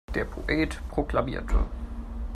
[0.15, 1.63] Der Poet proklamierte.